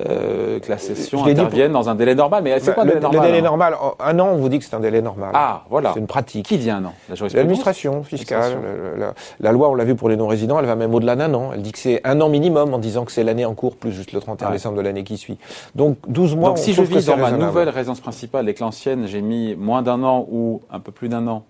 euh, 0.07 0.61
que 0.61 0.71
la 0.71 0.79
session 0.79 1.25
intervienne 1.25 1.73
dans 1.73 1.89
un 1.89 1.95
délai 1.95 2.15
normal. 2.15 2.43
Mais 2.43 2.59
c'est 2.61 2.67
bah, 2.69 2.75
quoi 2.75 2.85
le 2.85 2.91
délai 2.91 3.01
normal 3.01 3.21
Le 3.21 3.27
délai 3.27 3.43
normal, 3.43 3.75
un 4.01 4.19
an, 4.19 4.29
on 4.33 4.37
vous 4.37 4.49
dit 4.49 4.59
que 4.59 4.65
c'est 4.65 4.75
un 4.75 4.81
délai 4.81 5.03
normal. 5.03 5.31
Ah, 5.35 5.65
voilà. 5.71 5.93
C'est 5.95 6.01
une 6.01 6.07
pratique. 6.07 6.47
Qui 6.47 6.59
dit 6.59 6.71
un 6.71 6.85
an? 6.85 6.93
L'administration 7.35 8.03
fiscale. 8.03 8.59
La, 8.99 9.15
la, 9.41 9.53
loi, 9.53 9.71
on 9.71 9.75
l'a 9.75 9.85
vu 9.85 9.95
pour 9.95 10.09
les 10.09 10.17
non-résidents, 10.17 10.59
elle 10.59 10.67
va 10.67 10.77
même 10.77 10.95
au-delà 10.95 11.17
d'un 11.17 11.33
an. 11.35 11.51
Elle 11.55 11.63
dit 11.63 11.73
que 11.73 11.79
c'est 11.79 12.01
un 12.05 12.21
an 12.21 12.29
minimum 12.29 12.75
en 12.75 12.79
disant 12.79 13.05
que 13.05 13.13
c'est 13.13 13.25
l'année 13.25 13.45
en 13.45 13.55
cours 13.55 13.77
plus 13.77 13.93
juste 13.93 14.13
le 14.13 14.21
31 14.21 14.51
décembre 14.51 14.77
de 14.77 14.83
l'année 14.83 15.05
qui 15.05 15.17
suit. 15.17 15.39
Donc 15.75 15.97
12 16.09 16.37
mois. 16.37 16.51
Donc 16.51 16.59
si 16.59 16.73
je 16.73 16.83
vis 16.83 17.07
dans 17.07 17.17
ma 17.17 17.33
nouvelle 17.33 17.69
résidence 17.69 18.01
principale 18.01 18.49
et 18.49 18.55
que 18.55 18.61
l'ancienne, 18.61 19.07
j'ai 19.07 19.23
mis 19.23 19.55
moins 19.55 19.83
d'un 19.83 20.03
an 20.03 20.04
ou 20.07 20.63
un 20.71 20.81
peu 20.81 20.93
plus 20.93 21.09
d'un 21.09 21.27
an, 21.29 21.45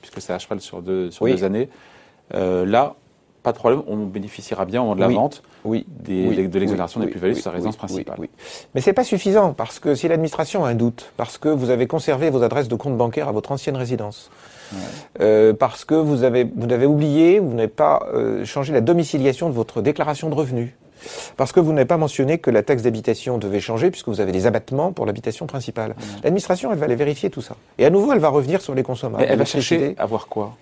puisque 0.00 0.20
c'est 0.20 0.32
à 0.32 0.38
cheval 0.38 0.60
sur 0.60 0.82
deux, 0.82 1.10
sur 1.10 1.26
deux 1.26 1.44
années, 1.44 1.68
euh, 2.34 2.66
là, 2.66 2.94
pas 3.42 3.52
de 3.52 3.56
problème, 3.56 3.82
on 3.86 3.96
bénéficiera 3.96 4.64
bien 4.64 4.80
au 4.80 4.84
moment 4.84 4.96
de 4.96 5.00
la 5.00 5.08
vente 5.08 5.42
oui, 5.64 5.86
des, 5.88 6.48
de 6.48 6.58
l'exonération 6.58 7.00
des 7.00 7.06
plus-values 7.06 7.34
sur 7.34 7.44
sa 7.44 7.50
résidence 7.50 7.76
principale. 7.76 8.18
Mais 8.74 8.80
c'est 8.80 8.92
pas 8.92 9.04
suffisant, 9.04 9.52
parce 9.52 9.78
que 9.78 9.94
si 9.94 10.08
l'administration 10.08 10.64
a 10.64 10.70
un 10.70 10.74
doute, 10.74 11.12
parce 11.16 11.38
que 11.38 11.48
vous 11.48 11.70
avez 11.70 11.86
conservé 11.86 12.30
vos 12.30 12.42
adresses 12.42 12.68
de 12.68 12.74
compte 12.74 12.96
bancaire 12.96 13.28
à 13.28 13.32
votre 13.32 13.52
ancienne 13.52 13.76
résidence, 13.76 14.30
euh, 15.20 15.54
parce 15.54 15.84
que 15.84 15.94
vous 15.94 16.24
avez, 16.24 16.44
vous 16.44 16.70
avez 16.72 16.86
oublié, 16.86 17.38
vous 17.38 17.54
n'avez 17.54 17.68
pas 17.68 18.06
euh, 18.12 18.44
changé 18.44 18.72
la 18.72 18.80
domiciliation 18.80 19.48
de 19.48 19.54
votre 19.54 19.80
déclaration 19.80 20.28
de 20.28 20.34
revenus, 20.34 20.70
parce 21.36 21.52
que 21.52 21.60
vous 21.60 21.72
n'avez 21.72 21.86
pas 21.86 21.96
mentionné 21.96 22.38
que 22.38 22.50
la 22.50 22.62
taxe 22.62 22.82
d'habitation 22.82 23.38
devait 23.38 23.60
changer 23.60 23.90
puisque 23.90 24.08
vous 24.08 24.20
avez 24.20 24.32
des 24.32 24.46
abattements 24.46 24.92
pour 24.92 25.06
l'habitation 25.06 25.46
principale. 25.46 25.94
L'administration, 26.22 26.72
elle 26.72 26.78
va 26.78 26.86
aller 26.86 26.96
vérifier 26.96 27.30
tout 27.30 27.42
ça. 27.42 27.56
Et 27.78 27.84
à 27.84 27.90
nouveau, 27.90 28.12
elle 28.12 28.18
va 28.18 28.28
revenir 28.28 28.60
sur 28.60 28.74
les 28.74 28.82
consommables. 28.82 29.24
elle, 29.28 29.38
va 29.38 29.44
chercher 29.44 29.94
à 29.98 30.06
voir 30.06 30.28
quoi? 30.28 30.56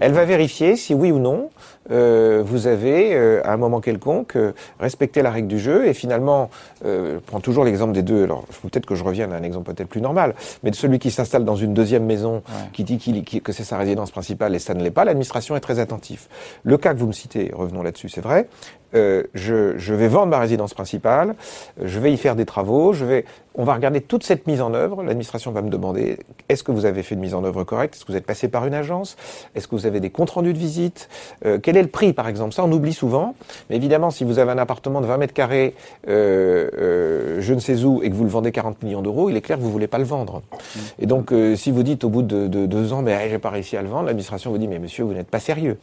Elle 0.00 0.12
va 0.12 0.24
vérifier 0.24 0.76
si 0.76 0.94
oui 0.94 1.10
ou 1.10 1.18
non 1.18 1.50
euh, 1.90 2.42
vous 2.44 2.66
avez, 2.66 3.14
euh, 3.14 3.40
à 3.44 3.52
un 3.52 3.56
moment 3.56 3.80
quelconque, 3.80 4.36
euh, 4.36 4.52
respecté 4.80 5.22
la 5.22 5.30
règle 5.30 5.48
du 5.48 5.58
jeu. 5.58 5.86
Et 5.86 5.94
finalement, 5.94 6.50
je 6.84 7.18
prends 7.26 7.40
toujours 7.40 7.64
l'exemple 7.64 7.92
des 7.92 8.02
deux. 8.02 8.24
Alors, 8.24 8.44
peut-être 8.62 8.86
que 8.86 8.94
je 8.94 9.04
revienne 9.04 9.32
à 9.32 9.36
un 9.36 9.42
exemple 9.42 9.72
peut-être 9.72 9.88
plus 9.88 10.00
normal, 10.00 10.34
mais 10.62 10.70
de 10.70 10.76
celui 10.76 10.98
qui 10.98 11.10
s'installe 11.10 11.44
dans 11.44 11.56
une 11.56 11.74
deuxième 11.74 12.04
maison, 12.04 12.42
qui 12.72 12.84
dit 12.84 12.98
que 13.42 13.52
c'est 13.52 13.64
sa 13.64 13.78
résidence 13.78 14.10
principale 14.10 14.54
et 14.54 14.58
ça 14.58 14.74
ne 14.74 14.82
l'est 14.82 14.90
pas, 14.90 15.04
l'administration 15.04 15.56
est 15.56 15.60
très 15.60 15.78
attentive. 15.78 16.26
Le 16.62 16.76
cas 16.78 16.94
que 16.94 16.98
vous 16.98 17.06
me 17.06 17.12
citez, 17.12 17.50
revenons 17.54 17.82
là-dessus, 17.82 18.08
c'est 18.08 18.20
vrai. 18.20 18.48
Euh, 18.94 19.24
je, 19.34 19.75
je, 19.78 19.94
vais 19.94 20.08
vendre 20.08 20.28
ma 20.28 20.38
résidence 20.38 20.74
principale, 20.74 21.34
je 21.82 21.98
vais 21.98 22.12
y 22.12 22.16
faire 22.16 22.36
des 22.36 22.46
travaux, 22.46 22.92
je 22.92 23.04
vais 23.04 23.24
on 23.56 23.64
va 23.64 23.74
regarder 23.74 24.00
toute 24.00 24.22
cette 24.22 24.46
mise 24.46 24.60
en 24.60 24.74
œuvre. 24.74 25.02
L'administration 25.02 25.50
va 25.50 25.62
me 25.62 25.70
demander 25.70 26.18
est-ce 26.48 26.62
que 26.62 26.72
vous 26.72 26.84
avez 26.84 27.02
fait 27.02 27.14
une 27.14 27.20
mise 27.20 27.34
en 27.34 27.42
œuvre 27.44 27.64
correcte? 27.64 27.94
Est-ce 27.94 28.04
que 28.04 28.12
vous 28.12 28.18
êtes 28.18 28.26
passé 28.26 28.48
par 28.48 28.66
une 28.66 28.74
agence? 28.74 29.16
Est-ce 29.54 29.66
que 29.66 29.74
vous 29.74 29.86
avez 29.86 30.00
des 30.00 30.10
comptes 30.10 30.30
rendus 30.30 30.52
de 30.52 30.58
visite? 30.58 31.08
Euh, 31.44 31.58
Quel 31.62 31.76
est 31.76 31.82
le 31.82 31.88
prix, 31.88 32.12
par 32.12 32.28
exemple? 32.28 32.52
Ça, 32.52 32.64
on 32.64 32.72
oublie 32.72 32.92
souvent. 32.92 33.34
Mais 33.70 33.76
évidemment, 33.76 34.10
si 34.10 34.24
vous 34.24 34.38
avez 34.38 34.52
un 34.52 34.58
appartement 34.58 35.00
de 35.00 35.06
20 35.06 35.16
mètres 35.16 35.32
carrés, 35.32 35.74
euh, 36.08 36.68
euh, 36.78 37.36
je 37.40 37.54
ne 37.54 37.60
sais 37.60 37.84
où, 37.84 38.02
et 38.02 38.10
que 38.10 38.14
vous 38.14 38.24
le 38.24 38.30
vendez 38.30 38.52
40 38.52 38.82
millions 38.82 39.02
d'euros, 39.02 39.30
il 39.30 39.36
est 39.36 39.40
clair 39.40 39.56
que 39.56 39.62
vous 39.62 39.72
voulez 39.72 39.86
pas 39.86 39.98
le 39.98 40.04
vendre. 40.04 40.42
Mmh. 40.42 40.78
Et 41.00 41.06
donc, 41.06 41.32
si 41.56 41.70
vous 41.70 41.82
dites 41.82 42.04
au 42.04 42.08
bout 42.08 42.22
de, 42.22 42.46
deux 42.46 42.92
ans, 42.92 43.02
mais 43.02 43.28
j'ai 43.30 43.38
pas 43.38 43.50
réussi 43.50 43.76
à 43.76 43.82
le 43.82 43.88
vendre, 43.88 44.06
l'administration 44.06 44.50
vous 44.50 44.58
dit, 44.58 44.68
mais 44.68 44.78
monsieur, 44.78 45.04
vous 45.04 45.14
n'êtes 45.14 45.30
pas 45.30 45.40
sérieux. 45.40 45.78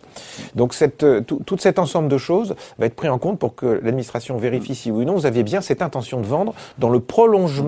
Donc, 0.55 0.73
cette, 0.73 1.05
tout, 1.25 1.57
cet 1.57 1.79
ensemble 1.79 2.07
de 2.07 2.17
choses 2.17 2.55
va 2.77 2.85
être 2.85 2.95
pris 2.95 3.09
en 3.09 3.17
compte 3.17 3.39
pour 3.39 3.55
que 3.55 3.65
l'administration 3.65 4.37
vérifie 4.37 4.75
si 4.75 4.91
oui 4.91 5.03
ou 5.03 5.05
non 5.05 5.13
vous 5.13 5.25
aviez 5.25 5.43
bien 5.43 5.61
cette 5.61 5.81
intention 5.81 6.21
de 6.21 6.25
vendre 6.25 6.53
dans 6.77 6.89
le 6.89 6.99
prolongement 6.99 7.62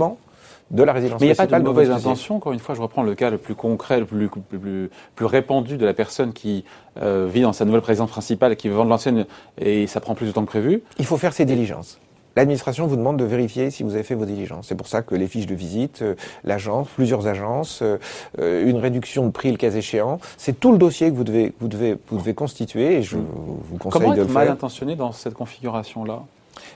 de 0.71 0.83
la 0.83 0.93
résidence 0.93 1.21
Mais 1.21 1.27
il 1.27 1.29
n'y 1.29 1.39
a 1.39 1.47
pas 1.47 1.59
de 1.59 1.63
mauvaise 1.63 1.91
intention, 1.91 2.37
encore 2.37 2.53
une 2.53 2.59
fois, 2.59 2.75
je 2.75 2.81
reprends 2.81 3.03
le 3.03 3.15
cas 3.15 3.29
le 3.29 3.37
plus 3.37 3.55
concret, 3.55 3.99
le 3.99 4.05
plus, 4.05 4.29
plus, 4.29 4.89
plus 5.15 5.25
répandu 5.25 5.77
de 5.77 5.85
la 5.85 5.93
personne 5.93 6.33
qui 6.33 6.65
euh, 7.01 7.27
vit 7.31 7.41
dans 7.41 7.53
sa 7.53 7.65
nouvelle 7.65 7.81
résidence 7.81 8.09
principale 8.09 8.53
et 8.53 8.55
qui 8.55 8.67
veut 8.67 8.75
vendre 8.75 8.89
l'ancienne 8.89 9.25
et 9.59 9.87
ça 9.87 9.99
prend 9.99 10.15
plus 10.15 10.27
de 10.27 10.31
temps 10.31 10.41
que 10.41 10.49
prévu. 10.49 10.81
Il 10.97 11.05
faut 11.05 11.17
faire 11.17 11.33
ses 11.33 11.45
diligences. 11.45 11.99
L'administration 12.35 12.85
vous 12.85 12.97
demande 12.97 13.17
de 13.17 13.23
vérifier 13.23 13.71
si 13.71 13.83
vous 13.83 13.93
avez 13.93 14.03
fait 14.03 14.15
vos 14.15 14.25
diligences. 14.25 14.67
C'est 14.67 14.75
pour 14.75 14.87
ça 14.87 15.01
que 15.01 15.15
les 15.15 15.27
fiches 15.27 15.45
de 15.45 15.55
visite, 15.55 16.01
euh, 16.01 16.15
l'agence, 16.43 16.89
plusieurs 16.89 17.27
agences, 17.27 17.81
euh, 17.81 18.67
une 18.67 18.77
réduction 18.77 19.25
de 19.25 19.31
prix 19.31 19.51
le 19.51 19.57
cas 19.57 19.71
échéant, 19.71 20.19
c'est 20.37 20.59
tout 20.59 20.71
le 20.71 20.77
dossier 20.77 21.09
que 21.11 21.15
vous 21.15 21.23
devez, 21.23 21.53
vous 21.59 21.67
devez, 21.67 21.95
vous 22.09 22.17
devez 22.17 22.33
constituer 22.33 22.97
et 22.97 23.03
je 23.03 23.15
vous 23.15 23.77
conseille 23.77 24.01
Comment 24.01 24.15
de 24.15 24.21
être 24.21 24.27
le 24.27 24.33
mal 24.33 24.49
intentionné 24.49 24.95
dans 24.95 25.11
cette 25.11 25.33
configuration-là? 25.33 26.23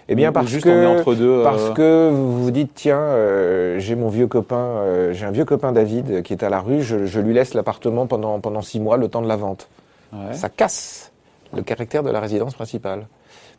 Eh 0.08 0.16
bien, 0.16 0.32
parce 0.32 0.52
que, 0.58 1.14
deux, 1.14 1.44
parce 1.44 1.70
euh, 1.70 1.74
que 1.74 2.10
vous 2.12 2.44
vous 2.44 2.52
dites, 2.52 2.72
tiens, 2.74 3.00
euh, 3.00 3.80
j'ai 3.80 3.96
mon 3.96 4.10
vieux 4.10 4.28
copain, 4.28 4.58
euh, 4.58 5.14
j'ai 5.14 5.26
un 5.26 5.32
vieux 5.32 5.46
copain 5.46 5.72
David 5.72 6.24
qui 6.24 6.34
est 6.34 6.44
à 6.44 6.50
la 6.50 6.60
rue, 6.60 6.82
je, 6.82 7.06
je 7.06 7.20
lui 7.20 7.34
laisse 7.34 7.54
l'appartement 7.54 8.08
pendant, 8.08 8.40
pendant 8.40 8.62
six 8.62 8.80
mois, 8.80 8.98
le 8.98 9.08
temps 9.08 9.22
de 9.22 9.28
la 9.28 9.36
vente. 9.36 9.68
Ouais. 10.14 10.34
Ça 10.34 10.50
casse 10.50 11.12
le 11.56 11.62
caractère 11.62 12.04
de 12.04 12.10
la 12.10 12.20
résidence 12.20 12.56
principale. 12.56 13.08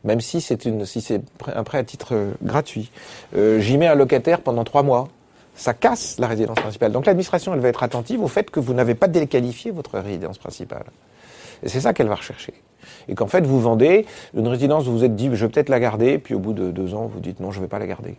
Même 0.03 0.19
si 0.19 0.41
c'est 0.41 0.65
une, 0.65 0.85
si 0.85 0.99
c'est 0.99 1.21
un 1.53 1.63
prêt 1.63 1.77
à 1.77 1.83
titre 1.83 2.15
gratuit. 2.41 2.89
J'y 3.35 3.77
mets 3.77 3.87
un 3.87 3.93
locataire 3.93 4.41
pendant 4.41 4.63
trois 4.63 4.81
mois. 4.81 5.09
Ça 5.55 5.75
casse 5.75 6.17
la 6.17 6.27
résidence 6.27 6.59
principale. 6.59 6.91
Donc 6.91 7.05
l'administration, 7.05 7.53
elle 7.53 7.59
va 7.59 7.69
être 7.69 7.83
attentive 7.83 8.23
au 8.23 8.27
fait 8.27 8.49
que 8.49 8.59
vous 8.59 8.73
n'avez 8.73 8.95
pas 8.95 9.07
déqualifié 9.07 9.69
votre 9.69 9.99
résidence 9.99 10.39
principale. 10.39 10.85
Et 11.63 11.69
c'est 11.69 11.81
ça 11.81 11.93
qu'elle 11.93 12.07
va 12.07 12.15
rechercher 12.15 12.53
et 13.07 13.15
qu'en 13.15 13.27
fait 13.27 13.45
vous 13.45 13.59
vendez 13.59 14.05
une 14.35 14.47
résidence, 14.47 14.85
vous 14.85 14.97
vous 14.97 15.03
êtes 15.03 15.15
dit 15.15 15.29
je 15.33 15.45
vais 15.45 15.51
peut-être 15.51 15.69
la 15.69 15.79
garder, 15.79 16.17
puis 16.17 16.33
au 16.33 16.39
bout 16.39 16.53
de 16.53 16.71
deux 16.71 16.93
ans 16.93 17.09
vous 17.11 17.19
dites 17.19 17.39
non 17.39 17.51
je 17.51 17.59
ne 17.59 17.63
vais 17.63 17.69
pas 17.69 17.79
la 17.79 17.87
garder. 17.87 18.15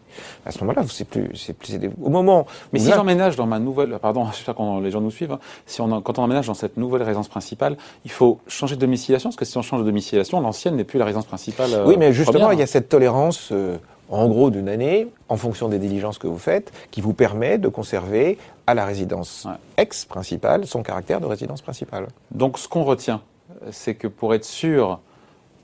À 0.47 0.53
ce 0.53 0.61
moment-là, 0.61 0.85
c'est 0.89 1.07
plus, 1.07 1.31
c'est 1.35 1.53
plus, 1.53 1.79
au 2.03 2.11
moment. 2.11 2.47
Mais 2.73 2.79
si 2.79 2.91
j'emménage 2.91 3.37
dans 3.37 3.47
ma 3.47 3.59
nouvelle, 3.59 3.99
pardon, 4.01 4.27
j'espère 4.33 4.55
que 4.55 4.83
les 4.83 4.91
gens 4.91 5.01
nous 5.01 5.11
suivent. 5.11 5.33
Hein. 5.33 5.41
si 5.67 5.81
on, 5.81 6.01
quand 6.01 6.19
on 6.19 6.23
emménage 6.23 6.47
dans 6.47 6.55
cette 6.55 6.77
nouvelle 6.77 7.03
résidence 7.03 7.29
principale, 7.29 7.77
il 8.05 8.11
faut 8.11 8.39
changer 8.47 8.77
de 8.77 8.81
domiciliation, 8.81 9.31
parce 9.31 9.37
que 9.37 9.45
si 9.45 9.57
on 9.59 9.63
change 9.63 9.81
de 9.81 9.87
domiciliation, 9.87 10.41
l'ancienne 10.41 10.77
n'est 10.77 10.85
plus 10.85 10.99
la 10.99 11.05
résidence 11.05 11.27
principale. 11.27 11.71
Euh, 11.73 11.85
oui, 11.87 11.97
mais 11.99 12.13
justement, 12.13 12.51
il 12.51 12.59
y 12.59 12.63
a 12.63 12.67
cette 12.67 12.89
tolérance. 12.89 13.51
Euh, 13.53 13.77
en 14.11 14.29
gros 14.29 14.51
d'une 14.51 14.69
année, 14.69 15.09
en 15.31 15.39
fonction 15.39 15.71
des 15.71 15.79
diligences 15.79 16.19
que 16.19 16.27
vous 16.27 16.37
faites, 16.37 16.71
qui 16.91 17.01
vous 17.01 17.15
permet 17.15 17.57
de 17.57 17.69
conserver 17.69 18.37
à 18.67 18.75
la 18.75 18.85
résidence 18.85 19.47
ex-principale 19.79 20.67
son 20.67 20.83
caractère 20.83 21.19
de 21.19 21.25
résidence 21.25 21.63
principale. 21.63 22.09
Donc 22.31 22.59
ce 22.59 22.69
qu'on 22.69 22.85
retient, 22.85 23.23
c'est 23.71 23.95
que 23.95 24.09
pour 24.09 24.35
être 24.35 24.45
sûr 24.45 25.01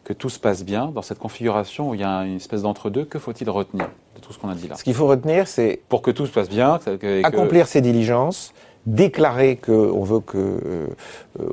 que 0.05 0.12
tout 0.12 0.31
se 0.31 0.38
passe 0.38 0.64
bien, 0.64 0.87
dans 0.87 1.02
cette 1.02 1.19
configuration 1.19 1.90
où 1.90 1.95
il 1.95 2.00
y 2.00 2.05
a 2.05 2.21
une 2.25 2.37
espèce 2.37 2.62
d'entre-deux, 2.62 3.05
que 3.05 3.19
faut-il 3.19 3.49
retenir 3.50 3.90
de 4.17 4.21
tout 4.21 4.33
ce 4.33 4.38
qu'on 4.38 4.49
a 4.49 4.55
dit 4.55 4.67
là? 4.67 4.75
Ce 4.75 4.83
qu'il 4.83 4.95
faut 4.95 5.07
retenir, 5.07 5.47
c'est... 5.47 5.81
Pour 5.88 6.00
que 6.00 6.11
tout 6.11 6.26
se 6.26 6.33
passe 6.33 6.49
bien... 6.49 6.81
accomplir 7.25 7.67
ses 7.67 7.83
diligences, 7.83 8.55
déclarer 8.87 9.57
qu'on 9.57 10.02
veut 10.02 10.21
que... 10.21 10.38
Euh, 10.38 10.87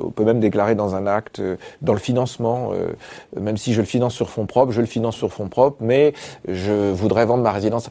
on 0.02 0.10
peut 0.10 0.24
même 0.24 0.40
déclarer 0.40 0.74
dans 0.74 0.94
un 0.94 1.06
acte, 1.06 1.40
euh, 1.40 1.56
dans 1.82 1.92
le 1.92 1.98
financement, 1.98 2.70
euh, 2.72 2.88
même 3.38 3.58
si 3.58 3.74
je 3.74 3.80
le 3.80 3.86
finance 3.86 4.14
sur 4.14 4.30
fonds 4.30 4.46
propres, 4.46 4.72
je 4.72 4.80
le 4.80 4.86
finance 4.86 5.16
sur 5.16 5.30
fonds 5.32 5.48
propres, 5.48 5.76
mais 5.80 6.14
je 6.48 6.92
voudrais 6.92 7.26
vendre 7.26 7.42
ma 7.42 7.52
résidence 7.52 7.90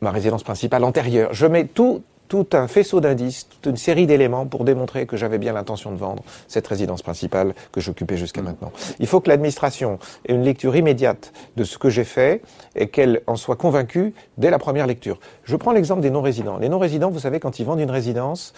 ma 0.00 0.10
résidence 0.10 0.42
principale 0.42 0.84
antérieure. 0.84 1.28
Je 1.32 1.46
mets 1.46 1.66
tout, 1.66 2.02
tout 2.30 2.46
un 2.52 2.68
faisceau 2.68 3.00
d'indices, 3.00 3.48
toute 3.48 3.66
une 3.66 3.76
série 3.76 4.06
d'éléments 4.06 4.46
pour 4.46 4.64
démontrer 4.64 5.04
que 5.04 5.16
j'avais 5.16 5.38
bien 5.38 5.52
l'intention 5.52 5.90
de 5.90 5.96
vendre 5.96 6.22
cette 6.46 6.66
résidence 6.68 7.02
principale 7.02 7.54
que 7.72 7.80
j'occupais 7.80 8.16
jusqu'à 8.16 8.40
maintenant. 8.40 8.70
Il 9.00 9.08
faut 9.08 9.20
que 9.20 9.28
l'administration 9.28 9.98
ait 10.26 10.32
une 10.32 10.44
lecture 10.44 10.76
immédiate 10.76 11.32
de 11.56 11.64
ce 11.64 11.76
que 11.76 11.90
j'ai 11.90 12.04
fait 12.04 12.40
et 12.76 12.86
qu'elle 12.86 13.22
en 13.26 13.34
soit 13.34 13.56
convaincue 13.56 14.14
dès 14.38 14.48
la 14.48 14.60
première 14.60 14.86
lecture. 14.86 15.18
Je 15.42 15.56
prends 15.56 15.72
l'exemple 15.72 16.02
des 16.02 16.10
non-résidents. 16.10 16.56
Les 16.58 16.68
non-résidents, 16.68 17.10
vous 17.10 17.18
savez, 17.18 17.40
quand 17.40 17.58
ils 17.58 17.66
vendent 17.66 17.80
une 17.80 17.90
résidence, 17.90 18.54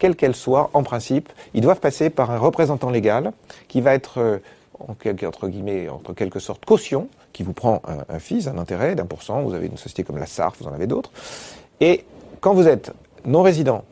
quelle 0.00 0.16
qu'elle 0.16 0.34
soit, 0.34 0.70
en 0.74 0.82
principe, 0.82 1.28
ils 1.54 1.60
doivent 1.60 1.80
passer 1.80 2.10
par 2.10 2.32
un 2.32 2.38
représentant 2.38 2.90
légal 2.90 3.32
qui 3.68 3.80
va 3.80 3.94
être 3.94 4.18
euh, 4.18 4.38
entre 4.80 5.46
guillemets, 5.46 5.88
entre 5.88 6.12
quelque 6.12 6.40
sorte 6.40 6.64
caution, 6.64 7.06
qui 7.32 7.44
vous 7.44 7.52
prend 7.52 7.82
un, 7.86 7.98
un 8.12 8.50
un 8.52 8.58
intérêt 8.58 8.96
d'un 8.96 9.06
pour 9.06 9.22
cent. 9.22 9.42
Vous 9.42 9.54
avez 9.54 9.68
une 9.68 9.76
société 9.76 10.02
comme 10.02 10.18
la 10.18 10.26
SARF, 10.26 10.56
vous 10.60 10.66
en 10.66 10.74
avez 10.74 10.88
d'autres. 10.88 11.12
Et 11.80 12.04
quand 12.40 12.52
vous 12.52 12.66
êtes 12.66 12.92
non 13.24 13.42
résident, 13.42 13.84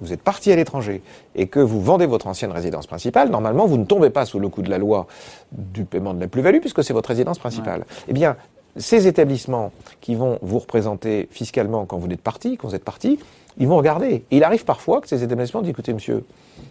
vous 0.00 0.12
êtes 0.12 0.22
parti 0.22 0.50
à 0.50 0.56
l'étranger 0.56 1.02
et 1.34 1.46
que 1.46 1.60
vous 1.60 1.80
vendez 1.80 2.06
votre 2.06 2.26
ancienne 2.26 2.52
résidence 2.52 2.86
principale, 2.86 3.28
normalement, 3.28 3.66
vous 3.66 3.78
ne 3.78 3.84
tombez 3.84 4.10
pas 4.10 4.24
sous 4.24 4.38
le 4.38 4.48
coup 4.48 4.62
de 4.62 4.70
la 4.70 4.78
loi 4.78 5.06
du 5.52 5.84
paiement 5.84 6.14
de 6.14 6.20
la 6.20 6.28
plus-value 6.28 6.60
puisque 6.60 6.82
c'est 6.82 6.94
votre 6.94 7.08
résidence 7.08 7.38
principale. 7.38 7.84
Eh 8.08 8.12
bien, 8.12 8.36
ces 8.76 9.06
établissements 9.06 9.72
qui 10.00 10.14
vont 10.14 10.38
vous 10.42 10.58
représenter 10.58 11.28
fiscalement 11.30 11.86
quand 11.86 11.98
vous 11.98 12.08
êtes 12.10 12.20
parti, 12.20 12.56
quand 12.56 12.68
vous 12.68 12.74
êtes 12.74 12.84
parti, 12.84 13.18
ils 13.58 13.68
vont 13.68 13.76
regarder. 13.76 14.24
Et 14.30 14.36
il 14.36 14.44
arrive 14.44 14.64
parfois 14.64 15.00
que 15.00 15.08
ces 15.08 15.22
établissements 15.22 15.62
disent, 15.62 15.70
écoutez 15.70 15.92
monsieur, 15.92 16.24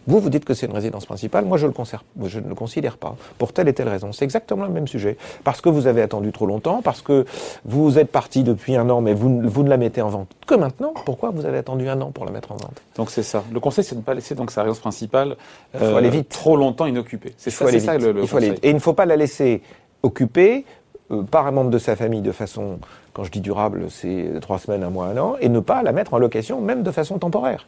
vous, 0.08 0.20
vous 0.20 0.30
dites 0.30 0.46
que 0.46 0.54
c'est 0.54 0.66
une 0.66 0.74
résidence 0.74 1.06
principale, 1.06 1.46
moi 1.46 1.58
je, 1.58 1.68
le 1.68 1.74
conserve, 1.74 2.04
je 2.26 2.40
ne 2.40 2.48
le 2.48 2.56
considère 2.56 2.98
pas, 2.98 3.16
pour 3.38 3.54
telle 3.54 3.68
et 3.68 3.74
telle 3.74 3.90
raison. 3.90 4.12
C'est 4.12 4.26
exactement 4.26 4.66
le 4.66 4.72
même 4.72 4.88
sujet. 4.88 5.18
Parce 5.44 5.62
que 5.62 5.70
vous 5.70 5.88
avez 5.88 6.02
attendu 6.02 6.32
trop 6.32 6.46
longtemps, 6.46 6.82
parce 6.82 7.02
que 7.02 7.26
vous 7.66 7.98
êtes 8.00 8.12
parti 8.12 8.44
depuis 8.44 8.76
un 8.76 8.90
an, 8.90 9.02
mais 9.02 9.14
vous, 9.14 9.42
vous 9.44 9.64
ne 9.64 9.70
la 9.70 9.78
mettez 9.78 10.02
en 10.02 10.10
vente 10.10 10.30
que 10.48 10.56
maintenant. 10.56 10.94
Pourquoi 11.06 11.30
vous 11.30 11.46
avez 11.46 11.60
attendu 11.60 11.88
un 11.90 12.02
an 12.02 12.12
pour 12.12 12.26
la 12.26 12.32
mettre 12.32 12.52
en 12.52 12.58
vente? 12.58 12.82
Donc 12.96 13.12
c'est 13.12 13.24
ça. 13.24 13.44
Le 13.52 13.60
conseil, 13.60 13.84
c'est 13.84 13.96
de 13.96 14.00
ne 14.00 14.06
pas 14.06 14.14
laisser 14.14 14.36
donc 14.36 14.52
sa 14.52 14.64
résidence 14.64 14.80
principale 14.80 15.36
Il 15.74 15.80
faut 15.80 15.96
aller 15.96 16.10
vite. 16.10 16.30
trop 16.30 16.56
longtemps 16.56 16.86
inoccupée. 16.86 17.34
C'est 17.38 17.52
ça, 17.52 17.68
aller 17.68 17.80
ça 17.80 17.98
le, 17.98 18.12
le 18.12 18.22
Il 18.22 18.28
faut 18.28 18.38
aller 18.38 18.52
vite. 18.52 18.60
Et 18.64 18.70
il 18.70 18.76
ne 18.76 18.80
faut 18.80 18.94
pas 18.94 19.06
la 19.06 19.16
laisser 19.16 19.62
occupée 20.02 20.66
euh, 21.12 21.24
par 21.24 21.48
un 21.48 21.52
membre 21.52 21.70
de 21.72 21.78
sa 21.80 21.96
famille 21.96 22.22
de 22.22 22.32
façon, 22.32 22.80
quand 23.14 23.24
je 23.24 23.32
dis 23.32 23.42
durable, 23.42 23.86
c'est 23.90 24.30
trois 24.42 24.60
semaines, 24.60 24.84
un 24.84 24.90
mois, 24.90 25.08
un 25.08 25.18
an, 25.18 25.36
et 25.42 25.50
ne 25.50 25.60
pas 25.60 25.84
la 25.84 25.92
mettre 25.92 26.14
en 26.14 26.18
location, 26.20 26.62
même 26.62 26.84
de 26.84 26.92
façon 26.92 27.18
temporaire. 27.18 27.66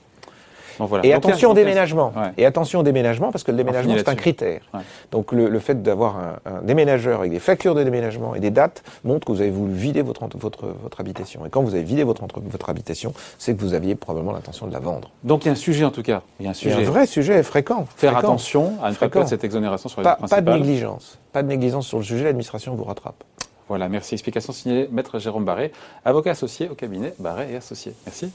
Donc 0.80 0.88
voilà. 0.90 1.06
Et 1.06 1.10
Donc, 1.14 1.26
attention 1.26 1.52
au 1.52 1.54
déménagement. 1.54 2.14
Ouais. 2.16 2.32
Et 2.38 2.46
attention 2.46 2.80
au 2.80 2.84
déménagement, 2.84 3.32
parce 3.32 3.44
que 3.44 3.52
le 3.52 3.58
déménagement, 3.58 3.94
c'est 3.98 4.08
un 4.08 4.16
critère. 4.16 4.62
Ouais. 4.74 4.80
Donc 5.12 5.32
le, 5.32 5.50
le 5.50 5.60
fait 5.60 5.84
d'avoir 5.84 6.16
un, 6.18 6.36
un 6.46 6.62
déménageur 6.64 7.20
avec 7.20 7.32
des 7.32 7.40
factures 7.40 7.76
de 7.76 7.84
déménagement 7.84 8.34
et 8.36 8.40
des 8.40 8.50
dates 8.52 8.82
montre 9.04 9.28
que 9.28 9.32
vous 9.32 9.42
avez 9.42 9.52
voulu 9.52 9.74
vider 9.74 10.02
votre, 10.02 10.26
votre, 10.38 10.68
votre 10.82 11.00
habitation. 11.00 11.46
Et 11.46 11.50
quand 11.50 11.62
vous 11.62 11.76
avez 11.76 11.84
vidé 11.84 12.04
votre, 12.04 12.24
votre 12.34 12.70
habitation, 12.70 13.14
c'est 13.38 13.54
que 13.54 13.62
vous 13.62 13.74
aviez 13.74 13.96
probablement 13.96 14.32
l'intention 14.32 14.66
de 14.66 14.74
la 14.74 14.80
vendre. 14.80 15.12
Donc 15.24 15.44
il 15.44 15.48
y 15.48 15.50
a 15.50 15.52
un 15.52 15.56
sujet 15.56 15.84
en 15.86 15.92
tout 15.92 16.04
cas. 16.04 16.22
Il 16.40 16.46
y 16.46 16.48
a 16.48 16.52
un 16.52 16.56
sujet. 16.56 16.74
un 16.76 16.90
vrai 16.90 17.06
sujet 17.06 17.44
fréquent. 17.44 17.86
Faire 17.98 18.14
fréquent. 18.14 18.30
attention 18.30 18.74
à 18.82 18.92
ne 18.92 18.96
pas 18.96 19.26
cette 19.28 19.44
exonération 19.44 19.90
sur 19.90 20.00
les 20.02 20.06
Pas, 20.06 20.16
principales. 20.16 20.44
pas 20.46 20.52
de 20.54 20.58
négligence. 20.58 21.20
Pas 21.34 21.44
de 21.44 21.48
négligence 21.48 21.86
sur 21.86 21.98
le 22.00 22.04
sujet, 22.06 22.24
l'administration 22.24 22.74
vous 22.76 22.86
rattrape. 22.86 23.24
Voilà, 23.72 23.88
merci. 23.88 24.16
Explication 24.16 24.52
signée 24.52 24.90
Maître 24.92 25.18
Jérôme 25.18 25.46
Barré, 25.46 25.72
avocat 26.04 26.32
associé 26.32 26.68
au 26.68 26.76
cabinet 26.76 27.14
Barré 27.20 27.54
et 27.54 27.56
Associés. 27.56 27.94
Merci. 28.06 28.30